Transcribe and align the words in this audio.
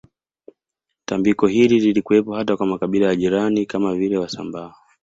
Tambiko 1.05 1.47
hili 1.47 1.79
lilikuwepo 1.79 2.35
hata 2.35 2.57
kwa 2.57 2.67
makabila 2.67 3.07
ya 3.07 3.15
jirani 3.15 3.65
kama 3.65 3.95
vile 3.95 4.17
wasambaa 4.17 4.73